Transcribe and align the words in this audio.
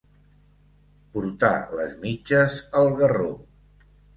Portar 1.17 1.51
les 1.81 1.93
mitges 2.07 2.59
al 2.81 2.91
garró. 3.03 3.31